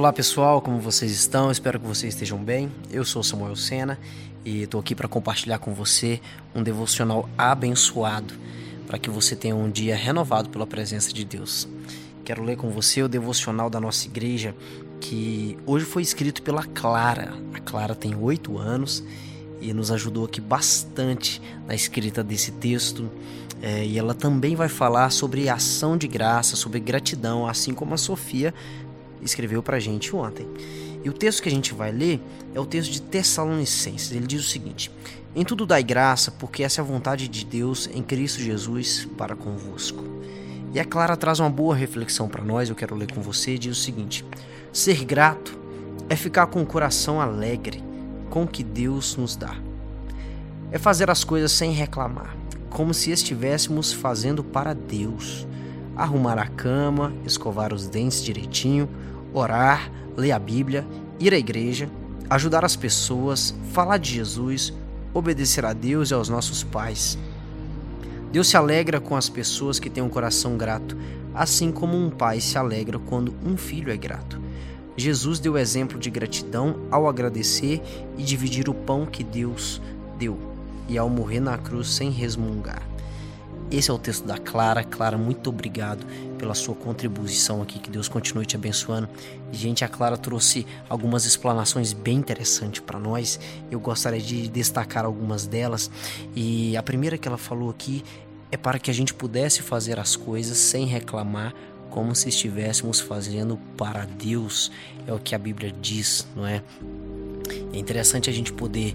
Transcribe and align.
Olá 0.00 0.14
pessoal, 0.14 0.62
como 0.62 0.80
vocês 0.80 1.12
estão? 1.12 1.50
Espero 1.50 1.78
que 1.78 1.86
vocês 1.86 2.14
estejam 2.14 2.38
bem. 2.38 2.72
Eu 2.90 3.04
sou 3.04 3.22
Samuel 3.22 3.54
Sena 3.54 3.98
e 4.42 4.62
estou 4.62 4.80
aqui 4.80 4.94
para 4.94 5.06
compartilhar 5.06 5.58
com 5.58 5.74
você 5.74 6.22
um 6.54 6.62
devocional 6.62 7.28
abençoado 7.36 8.32
para 8.86 8.98
que 8.98 9.10
você 9.10 9.36
tenha 9.36 9.54
um 9.54 9.70
dia 9.70 9.94
renovado 9.94 10.48
pela 10.48 10.66
presença 10.66 11.12
de 11.12 11.22
Deus. 11.22 11.68
Quero 12.24 12.42
ler 12.42 12.56
com 12.56 12.70
você 12.70 13.02
o 13.02 13.08
devocional 13.10 13.68
da 13.68 13.78
nossa 13.78 14.06
igreja 14.06 14.56
que 15.02 15.58
hoje 15.66 15.84
foi 15.84 16.00
escrito 16.00 16.40
pela 16.42 16.64
Clara. 16.64 17.34
A 17.52 17.60
Clara 17.60 17.94
tem 17.94 18.14
oito 18.14 18.56
anos 18.56 19.04
e 19.60 19.70
nos 19.74 19.90
ajudou 19.90 20.24
aqui 20.24 20.40
bastante 20.40 21.42
na 21.66 21.74
escrita 21.74 22.24
desse 22.24 22.52
texto. 22.52 23.10
É, 23.60 23.84
e 23.84 23.98
ela 23.98 24.14
também 24.14 24.56
vai 24.56 24.70
falar 24.70 25.10
sobre 25.10 25.50
ação 25.50 25.94
de 25.94 26.08
graça, 26.08 26.56
sobre 26.56 26.80
gratidão, 26.80 27.46
assim 27.46 27.74
como 27.74 27.92
a 27.92 27.98
Sofia 27.98 28.54
escreveu 29.22 29.62
para 29.62 29.76
a 29.76 29.80
gente 29.80 30.14
ontem. 30.14 30.46
E 31.02 31.08
o 31.08 31.12
texto 31.12 31.42
que 31.42 31.48
a 31.48 31.52
gente 31.52 31.72
vai 31.72 31.90
ler 31.90 32.20
é 32.54 32.60
o 32.60 32.66
texto 32.66 32.92
de 32.92 33.02
Tessalonicenses. 33.02 34.12
Ele 34.12 34.26
diz 34.26 34.40
o 34.40 34.48
seguinte: 34.48 34.90
Em 35.34 35.44
tudo 35.44 35.66
dai 35.66 35.82
graça, 35.82 36.30
porque 36.30 36.62
essa 36.62 36.80
é 36.80 36.82
a 36.82 36.86
vontade 36.86 37.28
de 37.28 37.44
Deus 37.44 37.88
em 37.92 38.02
Cristo 38.02 38.40
Jesus 38.40 39.08
para 39.16 39.34
convosco. 39.34 40.04
E 40.72 40.78
a 40.78 40.84
Clara 40.84 41.16
traz 41.16 41.40
uma 41.40 41.50
boa 41.50 41.74
reflexão 41.74 42.28
para 42.28 42.44
nós, 42.44 42.68
eu 42.68 42.76
quero 42.76 42.94
ler 42.94 43.12
com 43.12 43.20
você. 43.20 43.56
Diz 43.56 43.78
o 43.78 43.80
seguinte: 43.80 44.24
Ser 44.72 45.04
grato 45.04 45.58
é 46.08 46.16
ficar 46.16 46.46
com 46.46 46.62
o 46.62 46.66
coração 46.66 47.20
alegre 47.20 47.82
com 48.30 48.44
o 48.44 48.48
que 48.48 48.62
Deus 48.62 49.16
nos 49.16 49.36
dá. 49.36 49.56
É 50.70 50.78
fazer 50.78 51.10
as 51.10 51.24
coisas 51.24 51.50
sem 51.50 51.72
reclamar, 51.72 52.36
como 52.70 52.94
se 52.94 53.10
estivéssemos 53.10 53.92
fazendo 53.92 54.44
para 54.44 54.72
Deus. 54.72 55.46
Arrumar 55.96 56.38
a 56.38 56.46
cama, 56.46 57.12
escovar 57.26 57.74
os 57.74 57.88
dentes 57.88 58.22
direitinho, 58.22 58.88
orar, 59.32 59.90
ler 60.16 60.32
a 60.32 60.38
Bíblia, 60.38 60.86
ir 61.18 61.32
à 61.32 61.38
igreja, 61.38 61.88
ajudar 62.28 62.64
as 62.64 62.76
pessoas, 62.76 63.54
falar 63.72 63.98
de 63.98 64.14
Jesus, 64.14 64.72
obedecer 65.12 65.64
a 65.64 65.72
Deus 65.72 66.10
e 66.10 66.14
aos 66.14 66.28
nossos 66.28 66.62
pais. 66.62 67.18
Deus 68.32 68.48
se 68.48 68.56
alegra 68.56 69.00
com 69.00 69.16
as 69.16 69.28
pessoas 69.28 69.80
que 69.80 69.90
têm 69.90 70.02
um 70.02 70.08
coração 70.08 70.56
grato, 70.56 70.96
assim 71.34 71.72
como 71.72 71.96
um 71.96 72.10
pai 72.10 72.40
se 72.40 72.56
alegra 72.56 72.98
quando 72.98 73.34
um 73.44 73.56
filho 73.56 73.92
é 73.92 73.96
grato. 73.96 74.40
Jesus 74.96 75.38
deu 75.38 75.56
exemplo 75.56 75.98
de 75.98 76.10
gratidão 76.10 76.76
ao 76.90 77.08
agradecer 77.08 77.80
e 78.16 78.22
dividir 78.22 78.68
o 78.68 78.74
pão 78.74 79.06
que 79.06 79.24
Deus 79.24 79.80
deu, 80.18 80.38
e 80.88 80.98
ao 80.98 81.08
morrer 81.08 81.40
na 81.40 81.56
cruz 81.56 81.88
sem 81.88 82.10
resmungar. 82.10 82.89
Esse 83.70 83.88
é 83.88 83.94
o 83.94 83.98
texto 83.98 84.24
da 84.24 84.36
Clara. 84.36 84.82
Clara, 84.82 85.16
muito 85.16 85.48
obrigado 85.48 86.04
pela 86.36 86.54
sua 86.54 86.74
contribuição 86.74 87.62
aqui. 87.62 87.78
Que 87.78 87.88
Deus 87.88 88.08
continue 88.08 88.44
te 88.44 88.56
abençoando. 88.56 89.08
Gente, 89.52 89.84
a 89.84 89.88
Clara 89.88 90.16
trouxe 90.16 90.66
algumas 90.88 91.24
explanações 91.24 91.92
bem 91.92 92.16
interessantes 92.16 92.80
para 92.80 92.98
nós. 92.98 93.38
Eu 93.70 93.78
gostaria 93.78 94.20
de 94.20 94.48
destacar 94.48 95.04
algumas 95.04 95.46
delas. 95.46 95.88
E 96.34 96.76
a 96.76 96.82
primeira 96.82 97.16
que 97.16 97.28
ela 97.28 97.38
falou 97.38 97.70
aqui 97.70 98.02
é 98.50 98.56
para 98.56 98.78
que 98.78 98.90
a 98.90 98.94
gente 98.94 99.14
pudesse 99.14 99.62
fazer 99.62 100.00
as 100.00 100.16
coisas 100.16 100.58
sem 100.58 100.86
reclamar, 100.86 101.54
como 101.90 102.12
se 102.14 102.28
estivéssemos 102.28 102.98
fazendo 102.98 103.56
para 103.76 104.04
Deus. 104.04 104.72
É 105.06 105.12
o 105.12 105.18
que 105.20 105.32
a 105.32 105.38
Bíblia 105.38 105.72
diz, 105.80 106.26
não 106.34 106.44
é? 106.44 106.60
É 107.72 107.78
interessante 107.78 108.28
a 108.28 108.32
gente 108.32 108.52
poder 108.52 108.94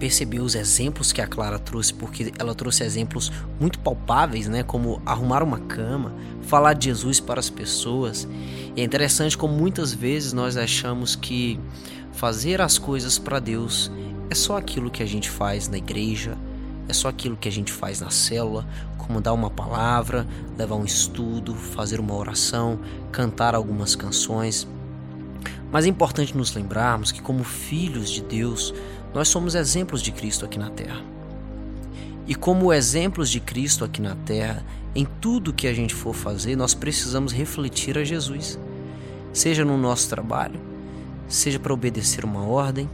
perceber 0.00 0.40
os 0.40 0.54
exemplos 0.54 1.12
que 1.12 1.20
a 1.20 1.26
Clara 1.26 1.58
trouxe, 1.58 1.92
porque 1.92 2.32
ela 2.38 2.54
trouxe 2.54 2.82
exemplos 2.82 3.30
muito 3.60 3.78
palpáveis, 3.78 4.48
né, 4.48 4.62
como 4.62 5.00
arrumar 5.04 5.42
uma 5.42 5.58
cama, 5.60 6.14
falar 6.40 6.72
de 6.72 6.86
Jesus 6.86 7.20
para 7.20 7.38
as 7.38 7.50
pessoas. 7.50 8.26
E 8.74 8.80
é 8.80 8.84
interessante 8.84 9.36
como 9.36 9.54
muitas 9.54 9.92
vezes 9.92 10.32
nós 10.32 10.56
achamos 10.56 11.14
que 11.14 11.60
fazer 12.12 12.62
as 12.62 12.78
coisas 12.78 13.18
para 13.18 13.38
Deus 13.38 13.92
é 14.30 14.34
só 14.34 14.56
aquilo 14.56 14.90
que 14.90 15.02
a 15.02 15.06
gente 15.06 15.28
faz 15.28 15.68
na 15.68 15.76
igreja, 15.76 16.36
é 16.88 16.92
só 16.92 17.08
aquilo 17.08 17.36
que 17.36 17.48
a 17.48 17.52
gente 17.52 17.70
faz 17.70 18.00
na 18.00 18.10
célula, 18.10 18.66
como 18.96 19.20
dar 19.20 19.34
uma 19.34 19.50
palavra, 19.50 20.26
levar 20.56 20.76
um 20.76 20.84
estudo, 20.84 21.54
fazer 21.54 22.00
uma 22.00 22.14
oração, 22.14 22.80
cantar 23.12 23.54
algumas 23.54 23.94
canções. 23.94 24.66
Mas 25.70 25.84
é 25.84 25.88
importante 25.88 26.36
nos 26.36 26.54
lembrarmos 26.54 27.12
que, 27.12 27.20
como 27.20 27.44
filhos 27.44 28.10
de 28.10 28.22
Deus, 28.22 28.74
nós 29.14 29.28
somos 29.28 29.54
exemplos 29.54 30.02
de 30.02 30.12
Cristo 30.12 30.44
aqui 30.44 30.58
na 30.58 30.70
terra. 30.70 31.02
E 32.26 32.34
como 32.34 32.72
exemplos 32.72 33.28
de 33.28 33.40
Cristo 33.40 33.84
aqui 33.84 34.00
na 34.00 34.14
terra, 34.14 34.64
em 34.94 35.04
tudo 35.20 35.52
que 35.52 35.66
a 35.66 35.74
gente 35.74 35.94
for 35.94 36.14
fazer, 36.14 36.56
nós 36.56 36.74
precisamos 36.74 37.32
refletir 37.32 37.98
a 37.98 38.04
Jesus. 38.04 38.58
Seja 39.32 39.64
no 39.64 39.76
nosso 39.76 40.08
trabalho, 40.08 40.60
seja 41.28 41.58
para 41.58 41.74
obedecer 41.74 42.24
uma 42.24 42.44
ordem, 42.44 42.88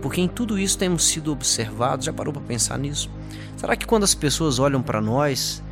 porque 0.00 0.20
em 0.20 0.28
tudo 0.28 0.58
isso 0.58 0.78
temos 0.78 1.04
sido 1.04 1.32
observados. 1.32 2.06
Já 2.06 2.12
parou 2.12 2.32
para 2.32 2.42
pensar 2.42 2.78
nisso? 2.78 3.10
Será 3.56 3.76
que 3.76 3.86
quando 3.86 4.04
as 4.04 4.14
pessoas 4.14 4.58
olham 4.58 4.82
para 4.82 5.00
nós, 5.00 5.62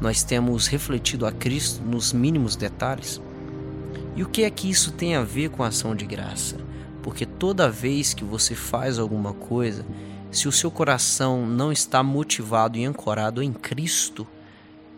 nós 0.00 0.22
temos 0.22 0.66
refletido 0.66 1.26
a 1.26 1.32
Cristo 1.32 1.82
nos 1.82 2.12
mínimos 2.12 2.54
detalhes? 2.54 3.20
E 4.14 4.22
o 4.22 4.28
que 4.28 4.42
é 4.42 4.50
que 4.50 4.68
isso 4.68 4.92
tem 4.92 5.16
a 5.16 5.22
ver 5.22 5.50
com 5.50 5.62
a 5.62 5.68
ação 5.68 5.94
de 5.94 6.04
graça? 6.04 6.67
Porque 7.08 7.24
toda 7.24 7.70
vez 7.70 8.12
que 8.12 8.22
você 8.22 8.54
faz 8.54 8.98
alguma 8.98 9.32
coisa, 9.32 9.82
se 10.30 10.46
o 10.46 10.52
seu 10.52 10.70
coração 10.70 11.46
não 11.46 11.72
está 11.72 12.02
motivado 12.02 12.76
e 12.76 12.84
ancorado 12.84 13.42
em 13.42 13.50
Cristo, 13.50 14.26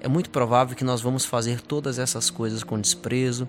é 0.01 0.09
muito 0.09 0.29
provável 0.29 0.75
que 0.77 0.83
nós 0.83 1.01
vamos 1.01 1.25
fazer 1.25 1.61
todas 1.61 2.01
essas 2.01 2.29
coisas 2.29 2.65
com 2.65 2.81
desprezo, 2.81 3.49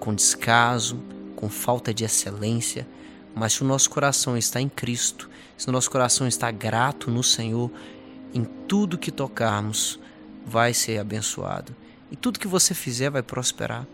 com 0.00 0.12
descaso, 0.12 1.00
com 1.36 1.48
falta 1.48 1.94
de 1.94 2.02
excelência. 2.02 2.88
Mas 3.36 3.52
se 3.52 3.62
o 3.62 3.64
nosso 3.64 3.88
coração 3.88 4.36
está 4.36 4.60
em 4.60 4.68
Cristo, 4.68 5.30
se 5.56 5.68
o 5.68 5.72
nosso 5.72 5.88
coração 5.88 6.26
está 6.26 6.50
grato 6.50 7.08
no 7.08 7.22
Senhor, 7.22 7.70
em 8.34 8.42
tudo 8.66 8.98
que 8.98 9.12
tocarmos 9.12 10.00
vai 10.44 10.74
ser 10.74 10.98
abençoado. 10.98 11.72
E 12.10 12.16
tudo 12.16 12.40
que 12.40 12.48
você 12.48 12.74
fizer 12.74 13.10
vai 13.10 13.22
prosperar. 13.22 13.86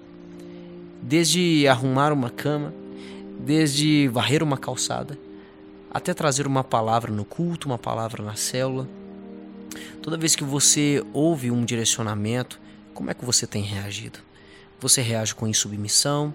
Desde 1.03 1.69
arrumar 1.69 2.11
uma 2.11 2.31
cama, 2.31 2.73
desde 3.45 4.09
varrer 4.09 4.43
uma 4.43 4.57
calçada 4.57 5.19
até 5.93 6.15
trazer 6.15 6.47
uma 6.47 6.65
palavra 6.65 7.13
no 7.13 7.25
culto, 7.25 7.69
uma 7.69 7.77
palavra 7.77 8.23
na 8.23 8.35
célula. 8.35 8.89
Toda 10.01 10.17
vez 10.17 10.35
que 10.35 10.43
você 10.43 11.05
ouve 11.13 11.51
um 11.51 11.67
direcionamento, 11.67 12.59
como 12.95 13.11
é 13.11 13.15
que 13.15 13.25
você 13.25 13.47
tem 13.47 13.63
reagido? 13.63 14.19
Você 14.81 15.03
reage 15.03 15.35
com 15.35 15.47
insubmissão, 15.47 16.33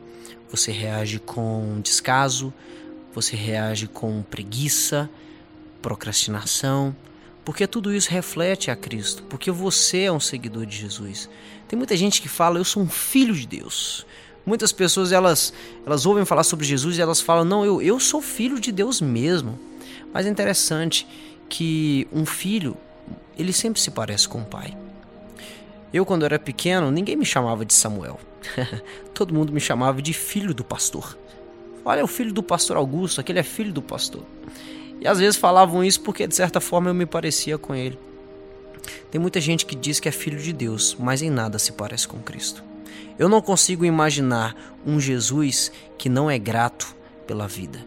você 0.49 0.71
reage 0.71 1.17
com 1.19 1.81
descaso, 1.81 2.53
você 3.13 3.35
reage 3.35 3.87
com 3.87 4.21
preguiça, 4.21 5.09
procrastinação, 5.81 6.95
porque 7.43 7.65
tudo 7.65 7.91
isso 7.91 8.11
reflete 8.11 8.69
a 8.69 8.75
Cristo, 8.75 9.23
porque 9.23 9.49
você 9.49 10.01
é 10.03 10.11
um 10.11 10.19
seguidor 10.19 10.67
de 10.67 10.77
Jesus. 10.77 11.27
Tem 11.67 11.75
muita 11.75 11.97
gente 11.97 12.21
que 12.21 12.29
fala: 12.29 12.59
Eu 12.59 12.65
sou 12.65 12.83
um 12.83 12.89
filho 12.89 13.33
de 13.33 13.47
Deus, 13.47 14.05
Muitas 14.47 14.71
pessoas 14.71 15.11
elas, 15.11 15.53
elas 15.85 16.05
ouvem 16.05 16.23
falar 16.23 16.43
sobre 16.43 16.65
Jesus 16.65 16.97
e 16.97 17.01
elas 17.01 17.19
falam: 17.19 17.43
Não, 17.43 17.65
eu, 17.65 17.81
eu 17.81 17.99
sou 17.99 18.21
filho 18.21 18.61
de 18.61 18.71
Deus 18.71 19.01
mesmo. 19.01 19.59
Mas 20.13 20.25
é 20.25 20.29
interessante 20.29 21.05
que 21.49 22.07
um 22.13 22.25
filho, 22.25 22.77
ele 23.37 23.51
sempre 23.51 23.81
se 23.81 23.91
parece 23.91 24.25
com 24.25 24.39
o 24.39 24.45
pai. 24.45 24.75
Eu, 25.93 26.05
quando 26.05 26.23
era 26.23 26.39
pequeno, 26.39 26.89
ninguém 26.89 27.17
me 27.17 27.25
chamava 27.25 27.65
de 27.65 27.73
Samuel. 27.73 28.17
Todo 29.13 29.33
mundo 29.33 29.51
me 29.51 29.59
chamava 29.59 30.01
de 30.01 30.13
filho 30.13 30.53
do 30.53 30.63
pastor. 30.63 31.17
Olha, 31.83 31.99
é 31.99 32.03
o 32.03 32.07
filho 32.07 32.31
do 32.31 32.41
pastor 32.41 32.77
Augusto, 32.77 33.19
aquele 33.19 33.39
é 33.39 33.43
filho 33.43 33.73
do 33.73 33.81
pastor. 33.81 34.23
E 35.01 35.07
às 35.07 35.19
vezes 35.19 35.35
falavam 35.35 35.83
isso 35.83 35.99
porque, 35.99 36.25
de 36.25 36.35
certa 36.35 36.61
forma, 36.61 36.89
eu 36.89 36.93
me 36.93 37.05
parecia 37.05 37.57
com 37.57 37.75
ele. 37.75 37.99
Tem 39.11 39.19
muita 39.19 39.41
gente 39.41 39.65
que 39.65 39.75
diz 39.75 39.99
que 39.99 40.07
é 40.07 40.11
filho 40.11 40.39
de 40.39 40.53
Deus, 40.53 40.95
mas 40.97 41.21
em 41.21 41.29
nada 41.29 41.59
se 41.59 41.73
parece 41.73 42.07
com 42.07 42.19
Cristo. 42.19 42.63
Eu 43.17 43.27
não 43.29 43.41
consigo 43.41 43.85
imaginar 43.85 44.55
um 44.85 44.99
Jesus 44.99 45.71
que 45.97 46.09
não 46.09 46.29
é 46.29 46.37
grato 46.37 46.95
pela 47.25 47.47
vida. 47.47 47.79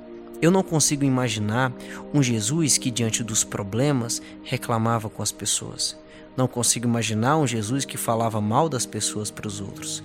Eu 0.42 0.50
não 0.50 0.62
consigo 0.62 1.04
imaginar 1.04 1.72
um 2.14 2.22
Jesus 2.22 2.78
que, 2.78 2.90
diante 2.90 3.22
dos 3.22 3.44
problemas, 3.44 4.22
reclamava 4.42 5.10
com 5.10 5.22
as 5.22 5.30
pessoas. 5.30 5.98
Não 6.36 6.48
consigo 6.48 6.86
imaginar 6.86 7.36
um 7.36 7.46
Jesus 7.46 7.84
que 7.84 7.98
falava 7.98 8.40
mal 8.40 8.68
das 8.68 8.86
pessoas 8.86 9.30
para 9.30 9.46
os 9.46 9.60
outros. 9.60 10.02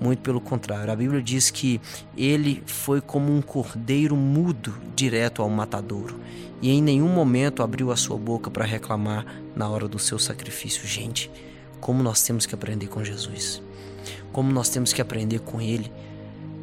Muito 0.00 0.20
pelo 0.20 0.40
contrário, 0.40 0.92
a 0.92 0.96
Bíblia 0.96 1.22
diz 1.22 1.50
que 1.50 1.80
ele 2.16 2.62
foi 2.66 3.00
como 3.00 3.34
um 3.34 3.40
cordeiro 3.40 4.14
mudo 4.14 4.74
direto 4.94 5.42
ao 5.42 5.48
matadouro 5.48 6.20
e 6.60 6.70
em 6.70 6.82
nenhum 6.82 7.08
momento 7.08 7.62
abriu 7.62 7.90
a 7.90 7.96
sua 7.96 8.16
boca 8.16 8.50
para 8.50 8.64
reclamar 8.64 9.24
na 9.54 9.68
hora 9.68 9.88
do 9.88 9.98
seu 9.98 10.18
sacrifício. 10.18 10.86
Gente, 10.86 11.30
como 11.80 12.02
nós 12.02 12.22
temos 12.22 12.46
que 12.46 12.54
aprender 12.54 12.88
com 12.88 13.02
Jesus 13.02 13.62
como 14.32 14.52
nós 14.52 14.68
temos 14.68 14.92
que 14.92 15.02
aprender 15.02 15.40
com 15.40 15.60
Ele, 15.60 15.90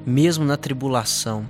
mesmo 0.05 0.45
na 0.45 0.57
tribulação, 0.57 1.47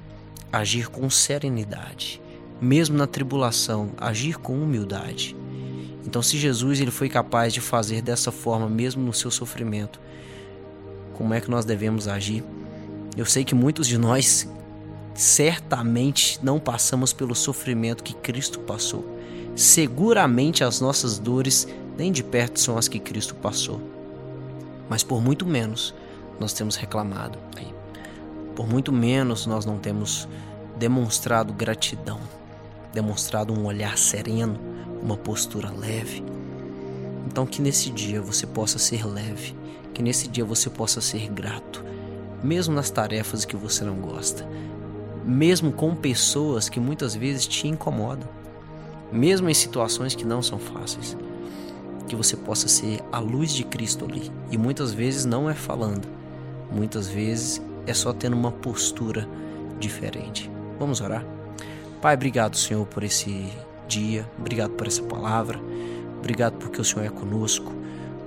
agir 0.52 0.88
com 0.88 1.10
serenidade, 1.10 2.22
mesmo 2.62 2.98
na 2.98 3.06
tribulação, 3.06 3.92
agir 3.98 4.38
com 4.38 4.58
humildade. 4.58 5.36
Então, 6.06 6.22
se 6.22 6.38
Jesus 6.38 6.80
ele 6.80 6.92
foi 6.92 7.10
capaz 7.10 7.54
de 7.54 7.60
fazer 7.60 8.02
dessa 8.02 8.32
forma, 8.32 8.70
mesmo 8.70 9.04
no 9.04 9.14
seu 9.14 9.32
sofrimento, 9.32 10.00
como 11.14 11.34
é 11.34 11.42
que 11.42 11.50
nós 11.50 11.66
devemos 11.66 12.08
agir? 12.08 12.44
Eu 13.18 13.26
sei 13.26 13.44
que 13.44 13.56
muitos 13.56 13.88
de 13.88 13.98
nós 13.98 14.48
certamente 15.14 16.40
não 16.44 16.60
passamos 16.60 17.12
pelo 17.12 17.34
sofrimento 17.34 18.04
que 18.04 18.14
Cristo 18.14 18.60
passou. 18.60 19.18
Seguramente 19.56 20.64
as 20.64 20.80
nossas 20.80 21.18
dores 21.18 21.68
nem 21.98 22.12
de 22.12 22.24
perto 22.24 22.60
são 22.60 22.78
as 22.78 22.88
que 22.88 23.00
Cristo 23.00 23.36
passou. 23.36 23.82
Mas 24.90 25.04
por 25.04 25.22
muito 25.22 25.46
menos 25.46 25.94
nós 26.40 26.54
temos 26.54 26.76
reclamado. 26.76 27.38
Por 28.56 28.68
muito 28.68 28.92
menos 28.92 29.46
nós 29.46 29.66
não 29.66 29.78
temos 29.78 30.28
demonstrado 30.78 31.52
gratidão, 31.54 32.20
demonstrado 32.94 33.54
um 33.54 33.66
olhar 33.66 33.98
sereno, 33.98 34.58
uma 35.02 35.18
postura 35.18 35.70
leve. 35.72 36.24
Então 37.28 37.46
que 37.46 37.62
nesse 37.62 37.90
dia 37.90 38.22
você 38.22 38.48
possa 38.48 38.80
ser 38.80 39.06
leve, 39.06 39.54
que 39.94 40.02
nesse 40.02 40.30
dia 40.30 40.46
você 40.46 40.70
possa 40.70 41.02
ser 41.02 41.30
grato, 41.30 41.84
mesmo 42.42 42.74
nas 42.74 42.90
tarefas 42.90 43.44
que 43.44 43.58
você 43.58 43.84
não 43.84 43.96
gosta, 43.96 44.48
mesmo 45.26 45.72
com 45.74 45.94
pessoas 45.94 46.70
que 46.70 46.80
muitas 46.80 47.14
vezes 47.14 47.46
te 47.46 47.68
incomodam, 47.68 48.30
mesmo 49.12 49.50
em 49.50 49.54
situações 49.54 50.16
que 50.16 50.26
não 50.26 50.42
são 50.42 50.58
fáceis. 50.58 51.18
Que 52.08 52.16
você 52.16 52.38
possa 52.38 52.68
ser 52.68 53.02
a 53.12 53.20
luz 53.20 53.52
de 53.52 53.64
Cristo 53.64 54.06
ali. 54.06 54.32
E 54.52 54.58
muitas 54.58 54.94
vezes 54.94 55.26
não 55.26 55.50
é 55.50 55.54
falando, 55.54 56.08
muitas 56.72 57.08
vezes 57.08 57.62
é 57.88 57.94
só 57.94 58.14
tendo 58.14 58.36
uma 58.36 58.52
postura 58.52 59.28
diferente. 59.80 60.50
Vamos 60.80 61.02
orar? 61.02 61.26
Pai, 62.02 62.16
obrigado, 62.16 62.58
Senhor, 62.58 62.86
por 62.86 63.04
esse 63.04 63.52
dia, 63.88 64.30
obrigado 64.38 64.72
por 64.72 64.88
essa 64.88 65.02
palavra, 65.04 65.60
obrigado 66.20 66.54
porque 66.58 66.80
o 66.80 66.84
Senhor 66.84 67.06
é 67.06 67.10
conosco. 67.10 67.72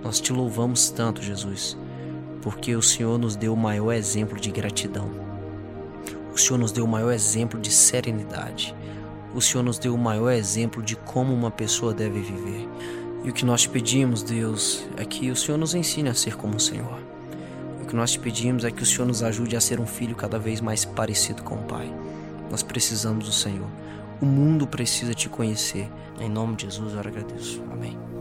Nós 0.02 0.20
te 0.20 0.32
louvamos 0.32 0.90
tanto, 0.90 1.22
Jesus, 1.22 1.76
porque 2.42 2.74
o 2.74 2.82
Senhor 2.82 3.19
nos 3.19 3.36
deu 3.36 3.52
o 3.52 3.56
maior 3.56 3.92
exemplo 3.92 4.38
de 4.38 4.50
gratidão. 4.50 5.10
O 6.32 6.38
Senhor 6.38 6.58
nos 6.58 6.72
deu 6.72 6.84
o 6.84 6.88
maior 6.88 7.12
exemplo 7.12 7.60
de 7.60 7.70
serenidade. 7.70 8.74
O 9.34 9.40
Senhor 9.40 9.62
nos 9.62 9.78
deu 9.78 9.94
o 9.94 9.98
maior 9.98 10.31
exemplo 10.31 10.82
de 10.82 10.96
como 10.96 11.34
uma 11.34 11.50
pessoa 11.50 11.92
deve 11.92 12.20
viver. 12.20 12.69
E 13.25 13.31
o 13.31 13.32
que 13.32 13.44
nós 13.44 13.62
te 13.62 13.69
pedimos, 13.69 14.23
Deus, 14.23 14.87
é 14.97 15.05
que 15.05 15.31
o 15.31 15.37
Senhor 15.37 15.59
nos 15.59 15.75
ensine 15.75 16.09
a 16.09 16.15
ser 16.15 16.37
como 16.37 16.56
o 16.56 16.61
Senhor. 16.61 16.99
O 17.82 17.87
que 17.87 17.97
nós 17.97 18.12
te 18.12 18.19
pedimos 18.19 18.65
é 18.65 18.70
que 18.70 18.82
o 18.82 18.87
Senhor 18.87 19.06
nos 19.06 19.23
ajude 19.23 19.56
a 19.56 19.61
ser 19.61 19.81
um 19.81 19.87
filho 19.87 20.15
cada 20.15 20.38
vez 20.38 20.61
mais 20.61 20.85
parecido 20.85 21.43
com 21.43 21.56
o 21.56 21.65
Pai. 21.65 21.93
Nós 22.50 22.62
precisamos 22.62 23.26
do 23.26 23.32
Senhor. 23.32 23.69
O 24.20 24.26
mundo 24.26 24.67
precisa 24.67 25.15
te 25.15 25.29
conhecer. 25.29 25.88
Em 26.20 26.29
nome 26.29 26.56
de 26.56 26.65
Jesus, 26.65 26.94
eu 26.94 27.00
agradeço. 27.00 27.62
Amém. 27.70 28.18